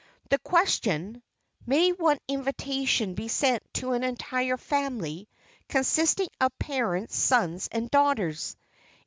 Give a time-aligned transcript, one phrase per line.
[0.31, 1.21] The question,
[1.67, 5.29] "May one invitation be sent to an entire family,
[5.69, 8.55] consisting of parents, sons and daughters?"